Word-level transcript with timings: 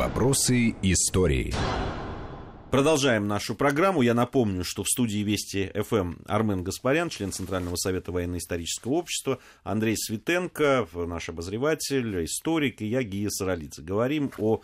Вопросы 0.00 0.74
истории. 0.80 1.52
Продолжаем 2.70 3.26
нашу 3.26 3.56
программу. 3.56 4.00
Я 4.00 4.14
напомню, 4.14 4.62
что 4.62 4.84
в 4.84 4.86
студии 4.86 5.18
Вести 5.18 5.72
ФМ 5.74 6.14
Армен 6.26 6.62
Гаспарян, 6.62 7.10
член 7.10 7.32
Центрального 7.32 7.74
совета 7.74 8.12
военно-исторического 8.12 8.92
общества, 8.92 9.40
Андрей 9.64 9.96
Светенко, 9.96 10.86
наш 10.94 11.28
обозреватель, 11.28 12.24
историк, 12.24 12.80
и 12.80 12.86
я, 12.86 13.02
Гия 13.02 13.28
Саралидзе. 13.28 13.82
Говорим 13.82 14.30
о 14.38 14.60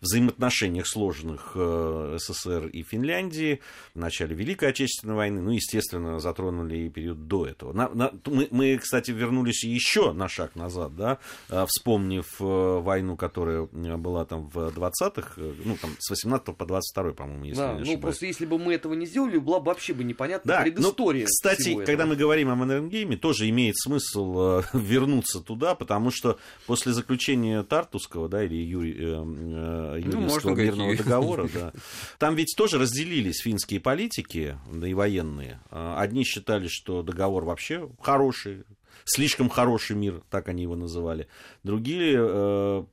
взаимоотношениях 0.00 0.86
сложных 0.86 1.52
э, 1.54 2.16
СССР 2.18 2.68
и 2.68 2.82
Финляндии 2.82 3.60
в 3.94 3.98
начале 3.98 4.34
Великой 4.34 4.70
Отечественной 4.70 5.16
войны. 5.16 5.42
Ну, 5.42 5.50
естественно, 5.50 6.18
затронули 6.18 6.78
и 6.78 6.88
период 6.88 7.28
до 7.28 7.46
этого. 7.46 7.74
На, 7.74 7.90
на, 7.90 8.10
мы, 8.24 8.48
мы, 8.50 8.78
кстати, 8.78 9.10
вернулись 9.10 9.64
еще 9.64 10.12
на 10.12 10.28
шаг 10.28 10.56
назад, 10.56 10.96
да, 10.96 11.18
э, 11.50 11.66
вспомнив 11.68 12.26
э, 12.40 12.44
войну, 12.80 13.18
которая 13.18 13.66
была 13.66 14.24
там 14.24 14.48
в 14.48 14.56
20-х, 14.56 15.34
ну, 15.36 15.76
там, 15.76 15.90
с 15.98 16.08
18 16.08 16.56
по 16.56 16.64
22 16.64 17.12
по-моему, 17.12 17.49
если 17.50 17.60
да, 17.60 17.68
не 17.68 17.74
ну 17.74 17.82
ошибаюсь. 17.82 18.00
просто 18.00 18.26
если 18.26 18.46
бы 18.46 18.58
мы 18.58 18.74
этого 18.74 18.94
не 18.94 19.06
сделали, 19.06 19.38
была 19.38 19.60
бы 19.60 19.66
вообще 19.66 19.92
бы 19.92 20.02
непонятна 20.04 20.54
Да, 20.54 20.62
предыстория. 20.62 21.22
ну, 21.22 21.26
кстати, 21.26 21.84
когда 21.84 22.06
мы 22.06 22.16
говорим 22.16 22.48
о 22.48 22.54
Маннергейме, 22.56 23.16
тоже 23.16 23.48
имеет 23.48 23.76
смысл 23.78 24.60
э, 24.60 24.62
вернуться 24.72 25.40
туда, 25.40 25.74
потому 25.74 26.10
что 26.10 26.38
после 26.66 26.92
заключения 26.92 27.62
Тартусского, 27.62 28.28
да, 28.28 28.42
или 28.44 28.54
Юри, 28.56 28.92
э, 28.92 28.96
э, 28.96 30.00
Юрьевского 30.00 30.20
можно 30.20 30.52
говорить, 30.52 30.72
мирного 30.72 30.96
договора, 30.96 31.48
да, 31.54 31.72
там 32.18 32.34
ведь 32.34 32.54
тоже 32.56 32.78
разделились 32.78 33.42
финские 33.42 33.80
политики, 33.80 34.56
да 34.72 34.88
и 34.88 34.94
военные. 34.94 35.60
Э, 35.70 35.94
Одни 35.98 36.24
считали, 36.24 36.68
что 36.68 37.02
договор 37.02 37.44
вообще 37.44 37.88
хороший, 38.00 38.64
слишком 39.04 39.48
хороший 39.48 39.96
мир, 39.96 40.22
так 40.30 40.48
они 40.48 40.62
его 40.62 40.76
называли. 40.76 41.26
Другие, 41.62 42.14
э, 42.18 42.84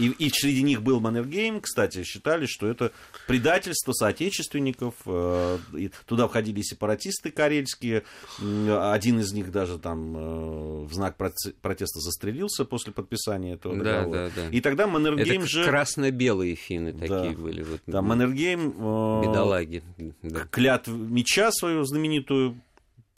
и, 0.00 0.14
и 0.18 0.30
среди 0.30 0.62
них 0.62 0.82
был 0.82 1.00
Маннергейм, 1.00 1.60
кстати, 1.60 2.02
считали, 2.04 2.46
что 2.46 2.66
это 2.66 2.92
предательство 3.26 3.92
соотечественников. 3.92 4.94
э, 5.06 5.58
туда 6.06 6.28
входили 6.28 6.60
сепаратисты 6.62 7.30
карельские. 7.30 8.04
Один 8.40 9.20
из 9.20 9.32
них 9.32 9.50
даже 9.52 9.78
там 9.78 10.16
э, 10.16 10.84
в 10.86 10.92
знак 10.92 11.16
протеста 11.16 12.00
застрелился 12.00 12.64
после 12.64 12.92
подписания 12.92 13.54
этого 13.54 13.76
Да, 13.76 13.82
договора. 14.00 14.30
да, 14.34 14.42
да. 14.42 14.48
И 14.50 14.60
тогда 14.60 14.86
Маннергейм 14.86 15.42
Это 15.42 15.50
же... 15.50 15.64
красно-белые 15.64 16.54
финны 16.54 16.92
Да. 16.92 17.22
такие 17.22 17.36
были. 17.36 17.62
Вот, 17.62 17.80
Да, 17.86 18.02
Маннергейм... 18.02 18.70
Бедолаги. 18.70 19.82
Да. 20.22 20.46
клятв 20.50 20.88
меча 20.88 21.50
свою 21.52 21.84
знаменитую 21.84 22.60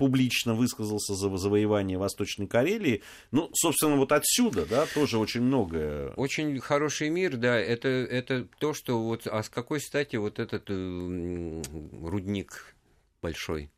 публично 0.02 0.54
высказался 0.54 1.14
за 1.14 1.36
завоевание 1.36 1.96
Восточной 1.96 2.48
Карелии. 2.48 3.04
Ну, 3.30 3.50
собственно, 3.54 3.94
вот 3.94 4.10
отсюда, 4.10 4.66
да, 4.66 4.84
тоже 4.86 5.16
очень 5.16 5.42
многое. 5.42 6.08
Очень 6.14 6.58
хороший 6.58 7.08
мир, 7.08 7.36
да, 7.36 7.56
это, 7.56 7.86
это 7.86 8.48
то, 8.58 8.74
что 8.74 9.00
вот, 9.00 9.28
а 9.28 9.44
с 9.44 9.48
какой 9.48 9.80
стати 9.80 10.16
вот 10.16 10.40
этот 10.40 10.64
э, 10.70 11.62
рудник 12.02 12.74
большой, 13.22 13.70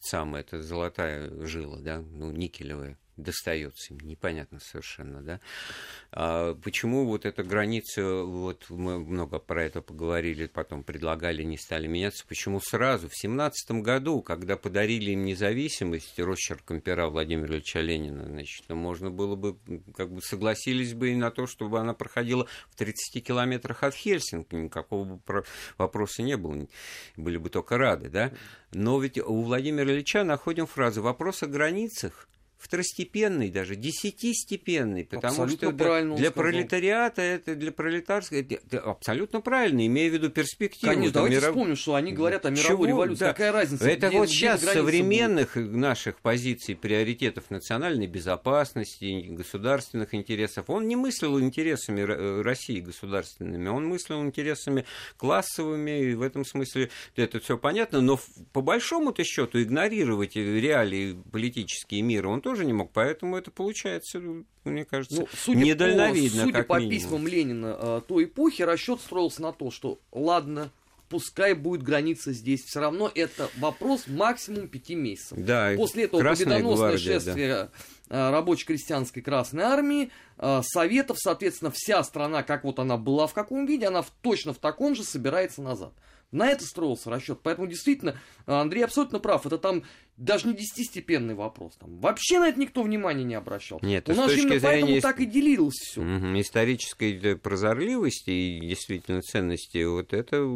самый, 0.00 0.40
это 0.40 0.60
золотая 0.60 1.30
жила, 1.46 1.78
да, 1.78 2.00
ну, 2.00 2.32
никелевая, 2.32 2.98
достается 3.16 3.94
им, 3.94 4.00
непонятно 4.00 4.60
совершенно, 4.60 5.22
да. 5.22 5.40
А 6.12 6.54
почему 6.54 7.06
вот 7.06 7.24
эта 7.24 7.42
граница, 7.42 8.22
вот 8.22 8.66
мы 8.68 8.98
много 8.98 9.38
про 9.38 9.64
это 9.64 9.80
поговорили, 9.80 10.46
потом 10.46 10.82
предлагали, 10.82 11.42
не 11.42 11.56
стали 11.56 11.86
меняться, 11.86 12.24
почему 12.26 12.60
сразу, 12.60 13.08
в 13.08 13.16
семнадцатом 13.16 13.82
году, 13.82 14.22
когда 14.22 14.56
подарили 14.56 15.12
им 15.12 15.24
независимость 15.24 16.18
росчерком 16.18 16.80
пера 16.80 17.08
Владимира 17.08 17.54
Ильича 17.54 17.80
Ленина, 17.80 18.26
значит, 18.26 18.68
можно 18.68 19.10
было 19.10 19.34
бы, 19.34 19.56
как 19.96 20.12
бы 20.12 20.20
согласились 20.20 20.94
бы 20.94 21.10
и 21.10 21.16
на 21.16 21.30
то, 21.30 21.46
чтобы 21.46 21.80
она 21.80 21.94
проходила 21.94 22.46
в 22.70 22.76
30 22.76 23.24
километрах 23.24 23.82
от 23.82 23.94
Хельсинки, 23.94 24.54
никакого 24.54 25.04
бы 25.04 25.18
про- 25.18 25.44
вопроса 25.78 26.22
не 26.22 26.36
было, 26.36 26.66
были 27.16 27.38
бы 27.38 27.48
только 27.48 27.78
рады, 27.78 28.08
да. 28.08 28.32
Но 28.72 29.00
ведь 29.00 29.18
у 29.18 29.42
Владимира 29.42 29.90
Ильича 29.90 30.22
находим 30.24 30.66
фразу 30.66 31.02
«вопрос 31.02 31.42
о 31.42 31.46
границах», 31.46 32.28
второстепенный 32.58 33.50
даже, 33.50 33.76
десятистепенный, 33.76 35.04
потому 35.04 35.42
Абсолютно 35.42 35.68
что 35.68 35.72
для 36.16 36.16
сказал. 36.30 36.32
пролетариата, 36.32 37.22
это 37.22 37.54
для 37.54 37.70
пролетарского, 37.72 38.38
это, 38.38 38.54
это 38.54 38.80
абсолютно 38.80 39.40
правильно, 39.40 39.86
имея 39.86 40.10
в 40.10 40.14
виду 40.14 40.30
перспективу. 40.30 40.92
Конечно, 40.92 41.12
давайте 41.12 41.36
миров- 41.36 41.50
вспомним, 41.50 41.76
что 41.76 41.94
они 41.94 42.12
говорят 42.12 42.46
о 42.46 42.50
мировой 42.50 42.66
Чего? 42.68 42.86
революции. 42.86 43.20
Да. 43.20 43.32
Какая 43.32 43.52
разница? 43.52 43.88
Это 43.88 44.08
где- 44.08 44.18
вот 44.18 44.28
сейчас 44.30 44.62
граница 44.62 44.82
будет? 44.82 44.94
современных 44.94 45.56
наших 45.56 46.18
позиций, 46.20 46.74
приоритетов 46.76 47.50
национальной 47.50 48.06
безопасности, 48.06 49.26
государственных 49.28 50.14
интересов. 50.14 50.70
Он 50.70 50.88
не 50.88 50.96
мыслил 50.96 51.38
интересами 51.40 52.00
э, 52.00 52.42
России 52.42 52.80
государственными, 52.80 53.68
он 53.68 53.86
мыслил 53.86 54.22
интересами 54.24 54.84
классовыми, 55.16 56.10
и 56.10 56.14
в 56.14 56.22
этом 56.22 56.44
смысле 56.44 56.90
это 57.16 57.38
все 57.40 57.58
понятно, 57.58 58.00
но 58.00 58.18
по 58.52 58.60
большому-то 58.62 59.24
счету 59.24 59.62
игнорировать 59.62 60.36
реалии 60.36 61.16
политические 61.32 62.02
мира 62.02 62.28
он 62.28 62.40
тоже 62.40 62.55
не 62.64 62.72
мог, 62.72 62.90
поэтому 62.92 63.36
это 63.36 63.50
получается, 63.50 64.20
мне 64.64 64.84
кажется, 64.84 65.20
Ну, 65.20 65.28
судя 65.36 65.58
недальновидно. 65.60 66.40
по, 66.40 66.46
судя 66.46 66.52
как 66.58 66.66
по 66.66 66.74
минимум. 66.80 66.90
письмам 66.90 67.26
Ленина 67.28 67.76
э, 67.78 68.00
той 68.06 68.24
эпохи, 68.24 68.62
расчет 68.62 69.00
строился 69.00 69.42
на 69.42 69.52
то, 69.52 69.70
что 69.70 69.98
ладно, 70.12 70.70
пускай 71.08 71.54
будет 71.54 71.82
граница 71.82 72.32
здесь, 72.32 72.62
все 72.64 72.80
равно 72.80 73.10
это 73.14 73.48
вопрос 73.58 74.08
максимум 74.08 74.66
пяти 74.68 74.94
месяцев. 74.96 75.38
Да, 75.40 75.72
После 75.76 76.04
этого 76.04 76.20
Красная 76.20 76.46
победоносное 76.46 76.88
гвардия, 76.88 77.12
да. 77.14 77.20
шествие 77.20 77.70
э, 78.08 78.30
рабоче-крестьянской 78.30 79.22
Красной 79.22 79.62
Армии, 79.64 80.10
э, 80.38 80.62
Советов, 80.64 81.18
соответственно, 81.20 81.70
вся 81.72 82.02
страна, 82.02 82.42
как 82.42 82.64
вот 82.64 82.78
она 82.80 82.96
была 82.96 83.26
в 83.28 83.34
каком 83.34 83.66
виде, 83.66 83.86
она 83.86 84.02
в- 84.02 84.10
точно 84.22 84.52
в 84.52 84.58
таком 84.58 84.94
же 84.96 85.04
собирается 85.04 85.62
назад. 85.62 85.92
На 86.32 86.48
это 86.48 86.64
строился 86.64 87.08
расчет. 87.08 87.38
Поэтому 87.40 87.68
действительно, 87.68 88.18
Андрей 88.46 88.82
абсолютно 88.84 89.20
прав. 89.20 89.46
Это 89.46 89.58
там 89.58 89.84
даже 90.16 90.48
не 90.48 90.54
десятистепенный 90.54 91.34
вопрос. 91.34 91.76
Там 91.78 91.98
вообще 92.00 92.38
на 92.38 92.48
это 92.48 92.58
никто 92.58 92.82
внимания 92.82 93.24
не 93.24 93.34
обращал. 93.34 93.78
Нет, 93.82 94.08
У 94.08 94.14
нас 94.14 94.32
именно 94.32 94.50
поэтому 94.60 94.86
зрения 94.86 95.00
так 95.00 95.20
и 95.20 95.26
делилось 95.26 95.74
все. 95.74 96.00
Мгм. 96.00 96.40
исторической 96.40 97.18
э, 97.22 97.36
прозорливости 97.36 98.30
и 98.30 98.60
действительно 98.60 99.20
ценности, 99.22 99.84
вот 99.84 100.12
это 100.12 100.46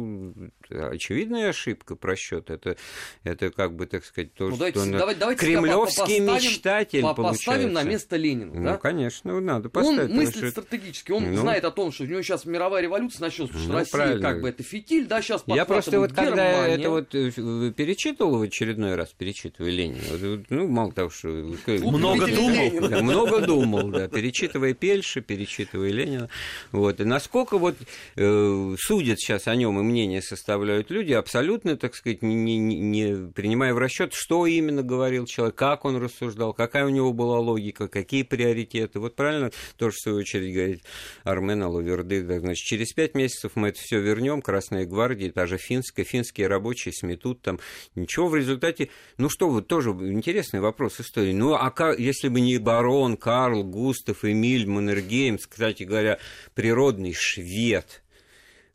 очевидная 0.69 1.49
ошибка, 1.49 1.95
просчет. 1.95 2.49
Это, 2.49 2.77
это 3.23 3.51
как 3.51 3.75
бы, 3.75 3.85
так 3.85 4.05
сказать, 4.05 4.33
то, 4.33 4.45
Ну, 4.45 4.51
что 4.51 4.57
давайте, 4.59 4.79
на- 4.79 4.97
давайте, 4.97 5.19
давайте 5.19 5.41
кремлевский 5.45 6.01
поставим- 6.21 6.25
мечтатель 6.33 7.01
по- 7.01 7.13
поставим 7.13 7.73
на 7.73 7.81
получается. 7.81 7.89
место 7.89 8.15
Ленина. 8.17 8.53
Ну, 8.53 8.63
да? 8.63 8.77
конечно, 8.77 9.39
надо 9.39 9.67
Он 9.67 9.71
поставить. 9.71 9.99
потому 10.01 10.15
мыслит 10.21 10.35
что 10.37 10.61
стратегически, 10.61 11.11
он 11.11 11.31
Ну. 11.33 11.41
знает 11.41 11.63
о 11.65 11.71
том, 11.71 11.91
что 11.91 12.03
у 12.03 12.07
него 12.07 12.21
сейчас 12.21 12.45
мировая 12.45 12.81
революция 12.81 13.21
начнется, 13.21 13.53
потому 13.53 13.63
что 13.63 13.71
Ну, 13.73 13.79
Россия 13.79 13.91
правильно. 13.91 14.21
как 14.29 14.41
бы 14.41 14.49
это 14.49 14.63
фитиль, 14.63 15.05
да, 15.07 15.21
сейчас 15.21 15.43
Я 15.47 15.65
просто 15.65 15.99
вот 15.99 16.13
когда 16.13 16.67
это 16.67 16.89
вот 16.89 17.13
э, 17.13 17.31
перечитывал 17.75 18.39
в 18.39 18.41
очередной 18.41 18.95
раз, 18.95 19.09
перечитывая 19.51 19.71
Ленина, 19.71 20.45
ну, 20.49 20.67
мало 20.67 20.91
того, 20.91 21.09
что... 21.09 21.27
Много 21.27 22.27
думал. 22.27 22.89
Да, 22.89 23.01
много 23.01 23.41
думал, 23.45 23.89
да, 23.89 24.07
перечитывая 24.07 24.73
Пельша, 24.73 25.21
перечитывая 25.21 25.91
Ленина. 25.91 26.29
Вот. 26.71 26.99
И 26.99 27.03
насколько 27.03 27.57
вот 27.57 27.75
э, 28.15 28.75
судят 28.79 29.19
сейчас 29.19 29.47
о 29.47 29.55
нем 29.55 29.79
и 29.79 29.83
мнение 29.83 30.21
составляют 30.21 30.89
люди, 30.91 31.13
абсолютно, 31.13 31.77
так 31.77 31.95
сказать, 31.95 32.21
не, 32.21 32.35
не- 32.35 32.79
не- 32.79 33.31
принимая 33.31 33.73
в 33.73 33.77
расчет, 33.77 34.13
что 34.13 34.45
именно 34.45 34.83
говорил 34.83 35.25
человек, 35.25 35.55
как 35.55 35.85
он 35.85 35.97
рассуждал, 35.97 36.53
какая 36.53 36.85
у 36.85 36.89
него 36.89 37.13
была 37.13 37.39
логика, 37.39 37.87
какие 37.87 38.23
приоритеты. 38.23 38.99
Вот 38.99 39.15
правильно 39.15 39.51
тоже, 39.77 39.95
в 39.97 40.01
свою 40.01 40.17
очередь, 40.19 40.53
говорит 40.53 40.83
Армен 41.23 41.63
Алаверды. 41.63 42.23
да, 42.23 42.39
Значит, 42.39 42.65
через 42.65 42.93
пять 42.93 43.15
месяцев 43.15 43.53
мы 43.55 43.69
это 43.69 43.79
все 43.79 43.99
вернем, 43.99 44.41
Красная 44.41 44.85
гвардия, 44.85 45.31
та 45.31 45.45
же 45.45 45.57
финская, 45.57 46.05
финские 46.05 46.47
рабочие 46.47 46.93
сметут 46.93 47.41
там. 47.41 47.59
Ничего 47.95 48.27
в 48.27 48.35
результате... 48.35 48.89
Ну 49.17 49.29
что, 49.29 49.40
вот 49.49 49.67
тоже 49.67 49.91
интересный 49.91 50.59
вопрос 50.59 50.99
истории. 50.99 51.33
Ну, 51.33 51.53
а 51.53 51.69
ка- 51.71 51.95
если 51.97 52.27
бы 52.27 52.41
не 52.41 52.57
барон, 52.57 53.17
Карл, 53.17 53.63
Густав, 53.63 54.25
Эмиль, 54.25 54.67
Маннергейм, 54.67 55.37
кстати 55.37 55.83
говоря, 55.83 56.19
природный 56.53 57.13
швед, 57.13 58.03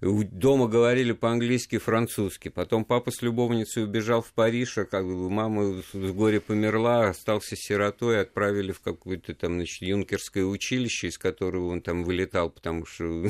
Дома 0.00 0.68
говорили 0.68 1.12
по-английски, 1.12 1.78
французски. 1.78 2.48
Потом 2.50 2.84
папа 2.84 3.10
с 3.10 3.22
любовницей 3.22 3.84
убежал 3.84 4.20
в 4.20 4.32
Париж, 4.32 4.76
а 4.76 4.84
как 4.84 5.06
бы 5.06 5.30
мама 5.30 5.82
с 5.90 6.12
горя 6.12 6.40
померла, 6.40 7.08
остался 7.08 7.56
сиротой, 7.56 8.20
отправили 8.20 8.72
в 8.72 8.80
какое-то 8.80 9.34
там, 9.34 9.54
значит, 9.54 9.80
юнкерское 9.80 10.44
училище, 10.44 11.08
из 11.08 11.16
которого 11.16 11.69
он 11.69 11.80
там 11.80 12.04
вылетал, 12.04 12.50
потому 12.50 12.84
что 12.84 13.24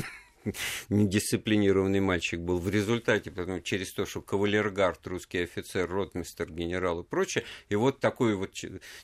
недисциплинированный 0.89 1.99
мальчик 1.99 2.39
был. 2.39 2.59
В 2.59 2.69
результате, 2.69 3.31
потому, 3.31 3.59
через 3.59 3.91
то, 3.93 4.05
что 4.05 4.21
кавалергард, 4.21 5.05
русский 5.07 5.39
офицер, 5.39 5.89
ротмистер, 5.89 6.51
генерал 6.51 7.01
и 7.01 7.03
прочее, 7.03 7.43
и 7.69 7.75
вот 7.75 7.99
такой 7.99 8.35
вот 8.35 8.53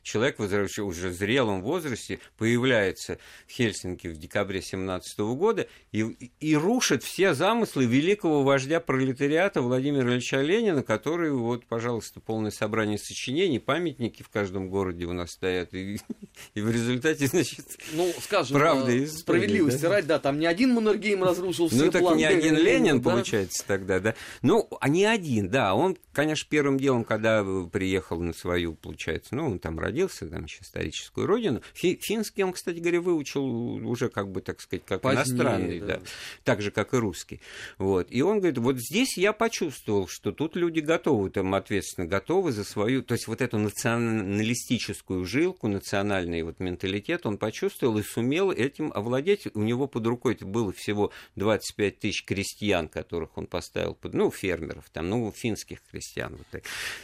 человек, 0.02 0.40
возвращ- 0.40 0.82
уже 0.82 1.10
в 1.10 1.14
зрелом 1.14 1.62
возрасте, 1.62 2.20
появляется 2.38 3.18
в 3.48 3.52
Хельсинки 3.52 4.08
в 4.08 4.18
декабре 4.18 4.62
17 4.62 5.20
года 5.20 5.68
и, 5.92 6.02
и 6.40 6.56
рушит 6.56 7.04
все 7.04 7.34
замыслы 7.34 7.86
великого 7.86 8.44
вождя 8.44 8.80
пролетариата 8.80 9.62
Владимира 9.62 10.12
Ильича 10.14 10.42
Ленина, 10.42 10.84
который, 10.84 11.32
вот, 11.32 11.66
пожалуйста, 11.66 12.20
полное 12.20 12.52
собрание 12.52 12.98
сочинений, 12.98 13.60
памятники 13.60 14.24
в 14.24 14.30
каждом 14.30 14.70
городе 14.70 15.06
у 15.06 15.14
нас 15.14 15.32
стоят, 15.32 15.74
и, 15.74 16.00
и 16.54 16.62
в 16.62 16.70
результате, 16.72 17.28
значит, 17.28 17.66
Ну, 17.94 18.12
скажем, 18.22 18.58
Правда 18.58 18.92
э, 18.92 19.08
справедливости 19.08 19.82
да? 19.82 19.90
ради, 19.90 20.08
да, 20.08 20.20
там 20.20 20.40
не 20.40 20.46
один 20.46 20.74
Маннергейм 20.74 21.24
разрушил 21.34 21.68
все 21.68 21.86
Ну, 21.86 21.92
так 21.92 22.02
планы 22.02 22.18
не 22.18 22.26
один 22.26 22.56
Ленин, 22.56 23.02
да? 23.02 23.10
получается, 23.12 23.64
тогда, 23.66 24.00
да? 24.00 24.16
Ну, 24.42 24.68
а 24.80 24.90
не 24.90 25.06
один, 25.06 25.50
да. 25.50 25.74
Он, 25.76 25.98
конечно, 26.14 26.48
первым 26.50 26.78
делом, 26.78 27.04
когда 27.04 27.44
приехал 27.72 28.20
на 28.20 28.34
свою, 28.34 28.74
получается, 28.74 29.36
ну, 29.36 29.48
он 29.48 29.60
там 29.60 29.80
родился, 29.80 30.28
там 30.28 30.46
еще 30.46 30.60
историческую 30.62 31.28
родину. 31.28 31.62
Фи- 31.74 32.00
финский 32.02 32.44
он, 32.44 32.54
кстати 32.54 32.80
говоря, 32.80 33.02
выучил 33.02 33.44
уже, 33.44 34.10
как 34.10 34.32
бы, 34.32 34.42
так 34.42 34.62
сказать, 34.62 34.84
как 34.86 35.02
Позднее, 35.02 35.24
иностранный, 35.24 35.80
да. 35.80 35.88
да. 35.98 36.00
Так 36.44 36.62
же, 36.62 36.72
как 36.72 36.94
и 36.94 36.98
русский. 36.98 37.42
Вот. 37.78 38.08
И 38.10 38.22
он 38.22 38.38
говорит, 38.40 38.58
вот 38.58 38.78
здесь 38.78 39.18
я 39.18 39.34
почувствовал, 39.34 40.08
что 40.08 40.32
тут 40.32 40.56
люди 40.56 40.80
готовы, 40.80 41.30
там, 41.30 41.54
ответственно 41.56 42.08
готовы 42.08 42.52
за 42.52 42.64
свою, 42.64 43.02
то 43.04 43.14
есть 43.14 43.28
вот 43.28 43.42
эту 43.42 43.58
националистическую 43.58 45.26
жилку, 45.26 45.68
национальный 45.68 46.44
вот 46.44 46.60
менталитет 46.60 47.26
он 47.26 47.38
почувствовал 47.38 47.98
и 47.98 48.04
сумел 48.04 48.52
этим 48.52 48.92
овладеть. 48.94 49.48
У 49.54 49.62
него 49.62 49.88
под 49.88 50.06
рукой 50.08 50.38
было 50.42 50.72
всего 50.72 51.12
25 51.36 52.00
тысяч 52.00 52.26
крестьян, 52.26 52.88
которых 52.88 53.38
он 53.38 53.48
поставил, 53.48 53.96
под, 53.96 54.14
ну, 54.14 54.32
фермеров, 54.32 54.90
там, 54.92 55.10
ну, 55.10 55.32
финских 55.32 55.82
крестьян, 55.90 56.36
вот, 56.36 56.48
так, 56.52 56.64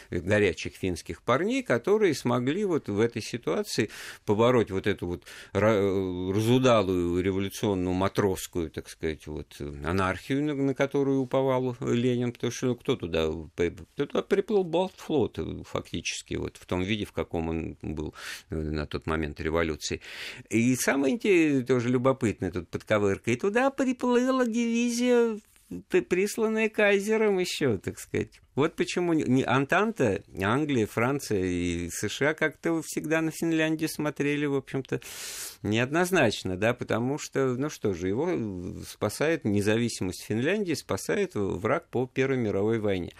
горячих 0.09 0.73
финских 0.73 1.21
парней, 1.23 1.63
которые 1.63 2.13
смогли 2.13 2.65
вот 2.65 2.89
в 2.89 2.99
этой 2.99 3.21
ситуации 3.21 3.89
побороть 4.25 4.71
вот 4.71 4.87
эту 4.87 5.07
вот 5.07 5.23
ра- 5.53 6.33
разудалую 6.33 7.21
революционную 7.23 7.93
матросскую, 7.93 8.69
так 8.69 8.89
сказать, 8.89 9.27
вот 9.27 9.59
анархию, 9.83 10.43
на, 10.43 10.73
которую 10.73 11.19
уповал 11.19 11.75
Ленин, 11.81 12.31
потому 12.31 12.51
что 12.51 12.67
ну, 12.67 12.75
кто 12.75 12.95
туда, 12.95 13.29
туда 13.95 14.21
приплыл 14.21 14.63
Балтфлот 14.63 15.39
э, 15.39 15.63
фактически, 15.65 16.35
вот 16.35 16.57
в 16.57 16.65
том 16.65 16.81
виде, 16.81 17.05
в 17.05 17.11
каком 17.11 17.49
он 17.49 17.77
был 17.81 18.13
э, 18.49 18.55
на 18.55 18.85
тот 18.85 19.07
момент 19.07 19.39
революции. 19.39 20.01
И 20.49 20.75
самое 20.75 21.15
интересное, 21.15 21.63
тоже 21.63 21.89
любопытное 21.89 22.51
тут 22.51 22.69
подковырка, 22.69 23.31
и 23.31 23.35
туда 23.35 23.69
приплыла 23.99 24.45
дивизия 24.45 25.37
при- 25.89 26.01
присланная 26.01 26.69
кайзером 26.69 27.37
еще, 27.37 27.77
так 27.77 27.99
сказать. 27.99 28.41
Вот 28.55 28.75
почему 28.75 29.13
не 29.13 29.43
Антанта, 29.43 30.23
Англия, 30.41 30.87
Франция 30.87 31.43
и 31.43 31.89
США 31.91 32.33
как-то 32.33 32.81
всегда 32.83 33.21
на 33.21 33.31
Финляндию 33.31 33.87
смотрели, 33.87 34.45
в 34.45 34.55
общем-то, 34.55 35.01
неоднозначно, 35.61 36.57
да, 36.57 36.73
потому 36.73 37.17
что, 37.19 37.55
ну 37.55 37.69
что 37.69 37.93
же, 37.93 38.07
его 38.07 38.81
спасает 38.87 39.45
независимость 39.45 40.23
Финляндии, 40.23 40.73
спасает 40.73 41.35
враг 41.35 41.87
по 41.89 42.07
Первой 42.07 42.37
мировой 42.37 42.79
войне. 42.79 43.13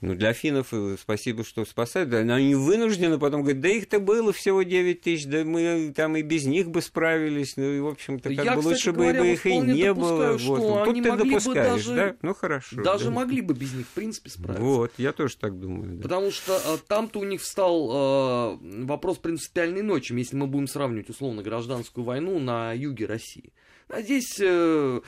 Ну, 0.00 0.14
для 0.14 0.32
финнов 0.32 0.68
э, 0.72 0.96
спасибо, 1.00 1.42
что 1.42 1.64
спасают. 1.64 2.10
Да, 2.10 2.22
но 2.22 2.34
они 2.34 2.54
вынуждены 2.54 3.18
потом 3.18 3.42
говорить, 3.42 3.60
да 3.60 3.68
их-то 3.68 3.98
было 3.98 4.32
всего 4.32 4.62
9 4.62 5.00
тысяч, 5.00 5.26
да 5.26 5.42
мы 5.44 5.92
там 5.94 6.16
и 6.16 6.22
без 6.22 6.46
них 6.46 6.70
бы 6.70 6.82
справились. 6.82 7.56
Ну, 7.56 7.64
и, 7.64 7.80
в 7.80 7.88
общем-то, 7.88 8.28
как 8.34 8.44
Я, 8.44 8.54
бы 8.54 8.60
кстати 8.60 8.74
лучше 8.74 8.92
говоря, 8.92 9.20
бы 9.20 9.32
их 9.32 9.44
и 9.44 9.58
не 9.58 9.92
было. 9.92 10.38
что 10.38 10.54
Вот. 10.54 10.86
Ну, 10.86 10.92
Тут 10.92 11.02
ты 11.02 11.16
допускаешь, 11.16 11.84
даже- 11.84 11.94
да? 11.96 12.16
Ну, 12.22 12.32
хорошо. 12.34 12.82
Даже 12.82 13.06
да. 13.06 13.10
могли 13.10 13.40
бы 13.40 13.54
без 13.54 13.72
них, 13.74 13.86
в 13.86 13.90
принципе, 13.90 14.30
справиться. 14.30 14.62
Вот, 14.62 14.92
я 14.98 15.12
тоже 15.12 15.36
так 15.36 15.58
думаю. 15.58 15.96
да. 15.96 16.02
Потому 16.02 16.30
что 16.30 16.54
э, 16.54 16.76
там-то 16.86 17.18
у 17.18 17.24
них 17.24 17.40
встал 17.42 17.90
э, 18.62 18.84
вопрос 18.84 19.18
принципиальной 19.18 19.82
ночи, 19.82 20.12
если 20.12 20.36
мы 20.36 20.46
будем 20.46 20.68
сравнивать 20.68 21.10
условно 21.10 21.42
гражданскую 21.42 22.04
войну 22.04 22.38
на 22.38 22.72
юге 22.72 23.06
России. 23.06 23.52
А 23.88 24.00
здесь 24.02 24.38
э, 24.40 25.00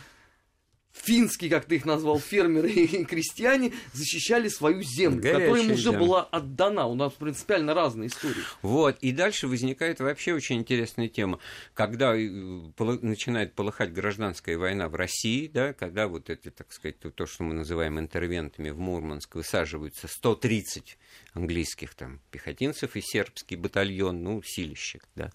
финские, 0.92 1.50
как 1.50 1.66
ты 1.66 1.76
их 1.76 1.84
назвал, 1.84 2.18
фермеры 2.18 2.70
и 2.70 3.04
крестьяне 3.04 3.72
защищали 3.92 4.48
свою 4.48 4.82
землю, 4.82 5.22
которая 5.22 5.48
им 5.48 5.52
Горячая 5.52 5.74
уже 5.74 5.82
земля. 5.82 5.98
была 5.98 6.22
отдана. 6.24 6.86
У 6.86 6.94
нас 6.94 7.12
принципиально 7.12 7.74
разные 7.74 8.08
истории. 8.08 8.42
Вот, 8.62 8.98
и 9.00 9.12
дальше 9.12 9.48
возникает 9.48 10.00
вообще 10.00 10.34
очень 10.34 10.56
интересная 10.56 11.08
тема. 11.08 11.38
Когда 11.74 12.14
э, 12.16 12.28
начинает 12.28 13.54
полыхать 13.54 13.92
гражданская 13.92 14.58
война 14.58 14.88
в 14.88 14.94
России, 14.94 15.48
да, 15.48 15.72
когда 15.72 16.08
вот 16.08 16.30
это, 16.30 16.50
так 16.50 16.72
сказать, 16.72 16.98
то, 16.98 17.10
то, 17.10 17.26
что 17.26 17.44
мы 17.44 17.54
называем 17.54 17.98
интервентами 17.98 18.70
в 18.70 18.78
Мурманск, 18.78 19.34
высаживаются 19.34 20.08
130 20.08 20.98
английских 21.34 21.94
там 21.94 22.20
пехотинцев 22.30 22.96
и 22.96 23.00
сербский 23.00 23.56
батальон, 23.56 24.22
ну, 24.22 24.42
силищек, 24.44 25.06
да. 25.14 25.30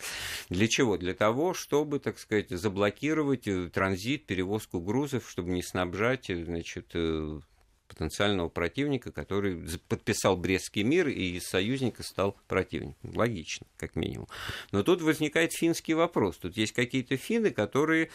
Для 0.50 0.68
чего? 0.68 0.98
Для 0.98 1.14
того, 1.14 1.54
чтобы, 1.54 2.00
так 2.00 2.20
сказать, 2.20 2.50
заблокировать 2.50 3.48
э, 3.48 3.70
транзит, 3.70 4.26
перевозку 4.26 4.80
грузов, 4.80 5.30
чтобы 5.30 5.45
не 5.46 5.62
снабжать, 5.62 6.28
значит, 6.28 6.92
э, 6.94 7.40
потенциального 7.96 8.50
противника, 8.50 9.12
который 9.12 9.58
подписал 9.88 10.36
Брестский 10.36 10.84
мир 10.84 11.08
и 11.08 11.38
из 11.38 11.44
союзника 11.44 12.04
стал 12.04 12.36
противником. 12.48 12.96
Логично, 13.16 13.66
как 13.78 13.96
минимум. 13.96 14.28
Но 14.72 14.84
тут 14.84 15.02
возникает 15.02 15.54
финский 15.54 15.94
вопрос. 15.94 16.38
Тут 16.38 16.58
есть 16.58 16.74
какие-то 16.74 17.16
финны, 17.16 17.52
которые, 17.52 18.10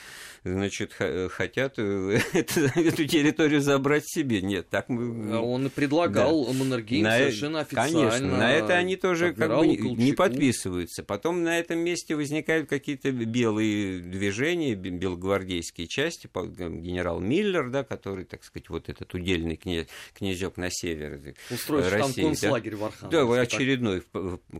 значит, 0.44 0.92
х- 0.92 1.28
хотят 1.30 1.74
э, 1.78 2.18
эту, 2.32 3.06
территорию 3.06 3.60
забрать 3.62 4.04
себе. 4.06 4.42
Нет, 4.42 4.68
так 4.68 4.88
мы... 4.88 5.34
А 5.36 5.40
Он 5.40 5.66
и 5.66 5.70
предлагал 5.70 6.52
Маннергейм 6.52 7.04
На- 7.04 7.16
совершенно 7.18 7.60
официально. 7.60 8.10
Конечно, 8.10 8.36
на 8.38 8.52
это 8.52 8.74
они 8.76 8.96
тоже 8.96 9.32
как 9.32 9.56
бы 9.58 9.66
не- 9.66 10.12
подписываются. 10.12 11.02
Потом 11.02 11.42
на 11.42 11.58
этом 11.58 11.78
месте 11.78 12.14
возникают 12.14 12.68
какие-то 12.68 13.10
белые 13.12 14.00
движения, 14.00 14.74
бе- 14.74 14.90
белогвардейские 14.90 15.86
части, 15.86 16.28
генерал 16.34 17.20
Миллер, 17.20 17.70
да, 17.70 17.84
который, 17.84 18.24
так 18.24 18.44
сказать, 18.44 18.68
вот 18.68 18.88
этот 18.88 19.14
удельный 19.14 19.56
кня- 19.70 19.88
князек 20.14 20.56
на 20.56 20.68
севере 20.70 21.34
Устроишь 21.50 21.90
там 21.90 22.00
России, 22.00 22.22
да. 22.22 22.26
концлагерь 22.28 22.76
в 22.76 22.84
Архангельске. 22.84 23.26
Да, 23.26 23.34
так. 23.34 23.42
очередной, 23.52 24.02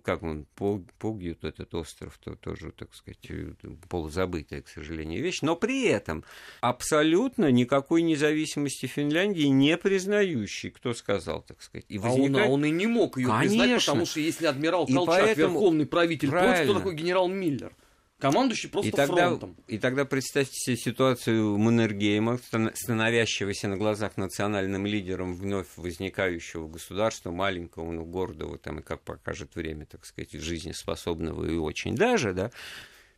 как 0.05 0.23
он, 0.23 0.47
Пог- 0.57 0.87
Погьют, 0.99 1.45
этот 1.45 1.75
остров, 1.75 2.19
то 2.23 2.35
тоже, 2.37 2.73
так 2.73 2.95
сказать, 2.95 3.19
э, 3.29 3.53
полузабытая, 3.89 4.63
к 4.63 4.69
сожалению, 4.69 5.23
вещь. 5.23 5.41
Но 5.43 5.57
при 5.57 5.87
этом 5.87 6.25
абсолютно 6.61 7.51
никакой 7.51 8.03
независимости 8.03 8.87
Финляндии 8.87 9.45
не 9.47 9.77
признающий, 9.77 10.71
кто 10.71 10.95
сказал, 10.95 11.43
так 11.43 11.61
сказать. 11.63 11.85
И 11.89 11.97
А 11.99 12.01
он, 12.03 12.07
а 12.07 12.11
возникает- 12.11 12.51
он 12.51 12.65
и 12.65 12.71
не 12.71 12.87
мог 12.87 13.19
ее 13.19 13.29
признать, 13.41 13.59
Конечно. 13.69 13.93
потому 13.93 14.07
что 14.07 14.21
если 14.21 14.47
адмирал 14.47 14.85
И 14.87 14.93
Колчак, 14.93 15.15
поэтому- 15.25 15.55
верховный 15.55 15.87
правитель, 15.87 16.29
против, 16.31 16.45
кто 16.47 16.55
Правильно. 16.55 16.75
такой 16.75 16.95
генерал 16.95 17.29
Миллер? 17.29 17.73
Командующий 18.21 18.69
просто 18.69 18.89
и 18.89 18.93
тогда, 18.93 19.29
фронтом. 19.29 19.57
и 19.67 19.79
тогда 19.79 20.05
представьте 20.05 20.55
себе 20.55 20.77
ситуацию 20.77 21.57
Маннергейма, 21.57 22.39
стан- 22.39 22.73
становящегося 22.75 23.69
на 23.69 23.77
глазах 23.77 24.17
национальным 24.17 24.87
лидером 24.87 25.35
вновь 25.35 25.69
возникающего 25.77 26.69
государства, 26.69 27.31
маленького, 27.31 27.91
но 27.91 28.05
гордого, 28.05 28.59
там, 28.59 28.81
и 28.81 28.83
как 28.83 29.01
покажет 29.03 29.55
время, 29.55 29.87
так 29.87 30.05
сказать, 30.05 30.33
жизнеспособного 30.33 31.47
и 31.47 31.57
очень 31.57 31.95
даже, 31.95 32.35
да, 32.35 32.51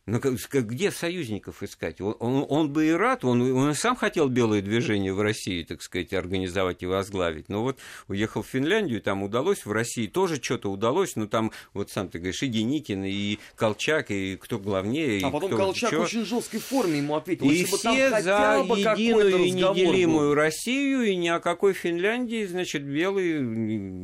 ну, 0.05 0.19
как- 0.19 0.33
как- 0.49 0.67
где 0.67 0.91
союзников 0.91 1.63
искать? 1.63 2.01
Он, 2.01 2.15
он- 2.19 2.45
он 2.49 2.73
бы 2.73 2.87
и 2.87 2.91
рад, 2.91 3.23
он, 3.23 3.41
он 3.41 3.71
и 3.71 3.73
сам 3.73 3.95
хотел 3.95 4.27
белое 4.27 4.61
движение 4.61 5.13
в 5.13 5.21
России, 5.21 5.63
так 5.63 5.81
сказать, 5.81 6.11
организовать 6.13 6.83
и 6.83 6.85
возглавить. 6.85 7.47
Но 7.47 7.63
вот 7.63 7.77
уехал 8.09 8.41
в 8.43 8.47
Финляндию, 8.47 9.01
там 9.01 9.23
удалось, 9.23 9.65
в 9.65 9.71
России 9.71 10.07
тоже 10.07 10.41
что-то 10.41 10.69
удалось, 10.69 11.15
но 11.15 11.27
там, 11.27 11.51
вот 11.73 11.89
сам 11.89 12.09
ты 12.09 12.17
говоришь, 12.19 12.43
и 12.43 12.47
Деникин, 12.47 13.05
и 13.05 13.37
Колчак, 13.55 14.11
и 14.11 14.35
кто 14.35 14.59
главнее, 14.59 15.19
и 15.19 15.23
А 15.23 15.29
потом 15.29 15.49
кто 15.49 15.57
Колчак 15.57 15.89
в 15.91 15.93
чё. 15.93 16.03
очень 16.03 16.25
жесткой 16.25 16.59
форме 16.59 16.97
ему 16.97 17.15
ответил. 17.15 17.49
И 17.49 17.63
все 17.63 18.09
за 18.21 18.57
единую 18.65 19.37
и 19.37 19.51
неделимую 19.51 20.29
был. 20.29 20.33
Россию, 20.35 21.03
и 21.03 21.15
ни 21.15 21.29
о 21.29 21.39
какой 21.39 21.73
Финляндии, 21.73 22.45
значит, 22.45 22.83
белые 22.83 23.39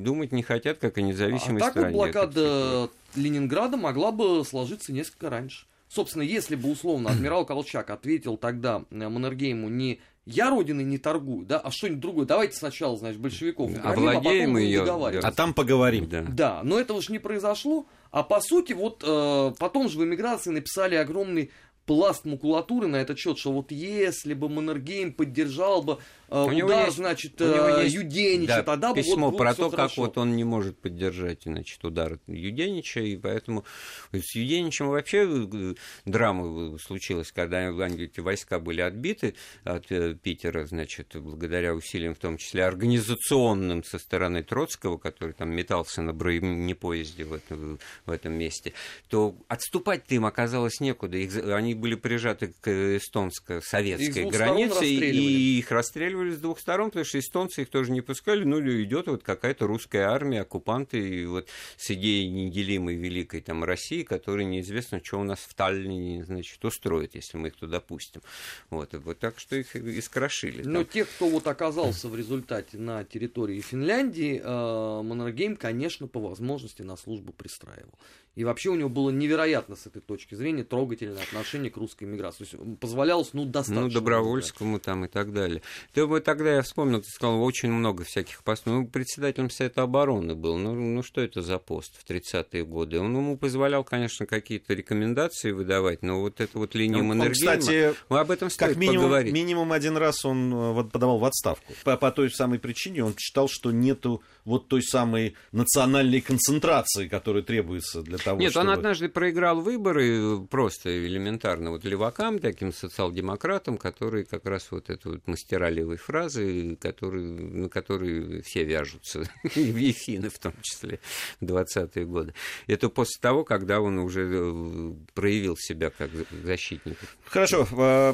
думать 0.03 0.31
не 0.31 0.43
хотят, 0.43 0.77
как 0.77 0.97
о 0.97 1.01
А 1.01 1.03
независимой 1.03 1.59
так 1.59 1.75
вот 1.75 1.81
стране. 1.81 1.93
блокада 1.95 2.89
Ленинграда 3.15 3.75
могла 3.75 4.11
бы 4.13 4.45
сложиться 4.45 4.93
несколько 4.93 5.29
раньше. 5.29 5.65
Собственно, 5.89 6.23
если 6.23 6.55
бы 6.55 6.71
условно 6.71 7.09
адмирал 7.11 7.45
Колчак 7.45 7.89
ответил 7.89 8.37
тогда 8.37 8.85
э, 8.89 9.09
Маннергейму 9.09 9.67
не 9.67 9.99
я 10.25 10.51
родиной 10.51 10.83
не 10.83 10.99
торгую, 10.99 11.43
да, 11.45 11.57
а 11.57 11.71
что-нибудь 11.71 12.01
другое. 12.01 12.25
Давайте 12.27 12.55
сначала, 12.55 12.95
значит, 12.97 13.19
большевиков 13.19 13.71
а 13.83 13.93
Овладеем 13.93 14.57
её, 14.57 14.81
договариваться. 14.81 15.27
А 15.27 15.31
там 15.31 15.55
поговорим. 15.55 16.07
Да. 16.07 16.21
Да, 16.29 16.61
но 16.63 16.79
этого 16.79 17.01
же 17.01 17.11
не 17.11 17.17
произошло. 17.17 17.87
А 18.11 18.21
по 18.21 18.39
сути, 18.39 18.73
вот 18.73 19.03
э, 19.03 19.53
потом 19.57 19.89
же 19.89 19.97
в 19.97 20.03
эмиграции 20.03 20.51
написали 20.51 20.95
огромный 20.95 21.49
пласт 21.85 22.25
макулатуры 22.25 22.85
на 22.85 22.97
этот 22.97 23.17
счет, 23.17 23.39
что 23.39 23.51
вот 23.51 23.71
если 23.71 24.35
бы 24.35 24.47
Маннергейм 24.49 25.11
поддержал 25.11 25.81
бы 25.81 25.97
э, 26.29 26.43
У 26.45 26.51
него 26.51 26.67
удар, 26.67 26.85
есть- 26.85 26.97
значит, 26.97 27.41
у 27.41 27.45
него 27.45 27.67
э, 27.69 27.83
есть, 27.83 27.95
Юденича, 27.95 28.57
да, 28.57 28.63
тогда 28.63 28.93
письмо 28.93 29.29
вот 29.29 29.37
про 29.37 29.53
то, 29.53 29.69
как 29.69 29.79
хорошо. 29.79 30.01
вот 30.03 30.17
он 30.17 30.35
не 30.35 30.43
может 30.43 30.77
поддержать, 30.79 31.43
значит, 31.43 31.83
удар 31.83 32.19
Юденича, 32.27 33.01
и 33.01 33.17
поэтому 33.17 33.65
с 34.11 34.35
Юденичем 34.35 34.89
вообще 34.89 35.27
э, 35.27 35.75
драма 36.05 36.77
случилась, 36.79 37.31
когда 37.31 37.69
эти 37.69 38.19
войска 38.19 38.59
были 38.59 38.81
отбиты 38.81 39.35
от 39.63 39.91
э, 39.91 40.15
Питера, 40.15 40.65
значит, 40.65 41.15
благодаря 41.15 41.73
усилиям, 41.73 42.15
в 42.15 42.19
том 42.19 42.37
числе 42.37 42.65
организационным 42.65 43.83
со 43.83 43.97
стороны 43.99 44.43
Троцкого, 44.43 44.97
который 44.97 45.33
там 45.33 45.51
метался 45.51 46.01
на 46.01 46.13
бронепоезде 46.13 47.23
в 47.23 47.33
этом, 47.33 47.79
в 48.05 48.11
этом 48.11 48.33
месте, 48.33 48.73
то 49.09 49.35
отступать-то 49.47 50.15
им 50.15 50.25
оказалось 50.25 50.79
некуда. 50.79 51.17
Их 51.17 51.35
они 51.35 51.73
были 51.73 51.95
прижаты 51.95 52.53
к 52.61 52.97
эстонско-советской 52.97 54.21
двух 54.21 54.33
сторон 54.33 54.55
границе, 54.57 54.85
и 54.85 55.59
их 55.59 55.71
расстреливали 55.71 56.18
сталкивались 56.19 56.37
с 56.37 56.41
двух 56.41 56.59
сторон, 56.59 56.89
потому 56.89 57.05
что 57.05 57.19
эстонцы 57.19 57.61
их 57.61 57.69
тоже 57.69 57.91
не 57.91 58.01
пускали, 58.01 58.43
ну, 58.43 58.59
идет 58.59 59.07
вот 59.07 59.23
какая-то 59.23 59.67
русская 59.67 60.07
армия, 60.07 60.41
оккупанты, 60.41 60.97
и 60.97 61.25
вот 61.25 61.47
с 61.77 61.91
идеей 61.91 62.29
неделимой 62.29 62.95
великой 62.95 63.41
там 63.41 63.63
России, 63.63 64.03
которая 64.03 64.45
неизвестно, 64.45 65.01
что 65.03 65.19
у 65.19 65.23
нас 65.23 65.39
в 65.39 65.53
Таллине, 65.53 66.23
значит, 66.25 66.63
устроит, 66.63 67.15
если 67.15 67.37
мы 67.37 67.49
их 67.49 67.55
туда 67.55 67.79
пустим. 67.79 68.21
Вот, 68.69 68.93
вот 68.93 69.19
так 69.19 69.39
что 69.39 69.55
их 69.55 69.75
искрошили. 69.75 70.63
Но 70.63 70.83
те, 70.83 71.05
кто 71.05 71.29
вот 71.29 71.47
оказался 71.47 72.07
в 72.07 72.15
результате 72.15 72.77
на 72.77 73.03
территории 73.03 73.61
Финляндии, 73.61 74.41
э, 74.43 75.01
Маннергейм, 75.03 75.55
конечно, 75.55 76.07
по 76.07 76.19
возможности 76.19 76.81
на 76.81 76.97
службу 76.97 77.33
пристраивал. 77.33 77.97
И 78.39 78.45
вообще 78.45 78.69
у 78.69 78.75
него 78.75 78.87
было 78.87 79.09
невероятно 79.09 79.75
с 79.75 79.85
этой 79.85 80.01
точки 80.01 80.35
зрения 80.35 80.63
трогательное 80.63 81.21
отношение 81.21 81.69
к 81.69 81.75
русской 81.75 82.05
миграции. 82.05 82.45
То 82.45 82.57
есть 82.57 82.79
позволялось, 82.79 83.33
ну, 83.33 83.43
достаточно. 83.43 83.81
Ну, 83.81 83.89
добровольскому 83.89 84.79
там 84.79 85.03
и 85.03 85.07
так 85.09 85.33
далее. 85.33 85.61
Ты 85.93 86.05
бы 86.09 86.19
тогда, 86.19 86.55
я 86.55 86.61
вспомнил, 86.61 87.01
ты 87.01 87.09
сказал, 87.09 87.41
очень 87.43 87.71
много 87.71 88.03
всяких 88.03 88.43
постов. 88.43 88.73
Ну, 88.73 88.87
председателем 88.87 89.49
Совета 89.49 89.83
обороны 89.83 90.35
был. 90.35 90.57
Ну, 90.57 90.73
ну 90.73 91.03
что 91.03 91.21
это 91.21 91.41
за 91.41 91.59
пост 91.59 91.93
в 91.97 92.09
30-е 92.09 92.65
годы? 92.65 92.99
Он 92.99 93.15
ему 93.15 93.37
позволял, 93.37 93.83
конечно, 93.83 94.25
какие-то 94.25 94.73
рекомендации 94.73 95.51
выдавать, 95.51 96.01
но 96.01 96.21
вот 96.21 96.41
эта 96.41 96.57
вот 96.57 96.75
линия 96.75 96.97
ну, 96.97 97.09
Маннергейма... 97.09 97.57
кстати, 97.57 97.95
мы 98.09 98.19
об 98.19 98.31
этом 98.31 98.49
как 98.57 98.75
минимум, 98.75 99.03
поговорить. 99.05 99.33
минимум 99.33 99.71
один 99.71 99.95
раз 99.97 100.25
он 100.25 100.51
э, 100.53 100.73
вот 100.73 100.91
подавал 100.91 101.19
в 101.19 101.25
отставку. 101.25 101.73
По, 101.83 101.95
по 101.97 102.11
той 102.11 102.31
самой 102.31 102.59
причине 102.59 103.03
он 103.03 103.15
считал, 103.17 103.47
что 103.47 103.71
нету 103.71 104.23
вот 104.45 104.67
той 104.67 104.81
самой 104.81 105.35
национальной 105.51 106.21
концентрации, 106.21 107.07
которая 107.07 107.43
требуется 107.43 108.01
для 108.01 108.17
того, 108.17 108.39
Нет, 108.39 108.51
чтобы... 108.51 108.67
он 108.67 108.73
однажды 108.73 109.09
проиграл 109.09 109.61
выборы 109.61 110.39
просто 110.47 111.05
элементарно 111.05 111.71
вот 111.71 111.83
левакам, 111.83 112.39
таким 112.39 112.73
социал-демократам, 112.73 113.77
которые 113.77 114.25
как 114.25 114.45
раз 114.45 114.71
вот 114.71 114.89
эту 114.89 115.11
вот 115.11 115.27
мастера 115.27 115.69
левой 115.69 115.97
фразы, 115.99 116.75
которые, 116.77 117.25
на 117.25 117.69
которые 117.69 118.41
все 118.41 118.63
вяжутся, 118.63 119.23
и 119.55 119.91
финны 119.91 120.29
в 120.29 120.39
том 120.39 120.53
числе, 120.61 120.99
20-е 121.41 122.05
годы. 122.05 122.33
Это 122.67 122.89
после 122.89 123.19
того, 123.21 123.43
когда 123.43 123.81
он 123.81 123.99
уже 123.99 124.29
э, 124.31 124.93
проявил 125.13 125.57
себя 125.57 125.89
как 125.89 126.11
защитник. 126.43 126.97
Хорошо, 127.25 127.67
э, 127.71 128.13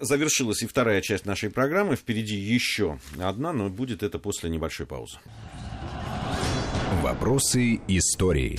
завершилась 0.00 0.62
и 0.62 0.66
вторая 0.66 1.00
часть 1.00 1.26
нашей 1.26 1.50
программы. 1.50 1.96
Впереди 1.96 2.36
еще 2.36 2.98
одна, 3.18 3.52
но 3.52 3.68
будет 3.68 4.02
это 4.02 4.18
после 4.18 4.50
небольшой 4.50 4.86
паузы. 4.86 5.18
Вопросы 7.02 7.80
истории. 7.86 8.58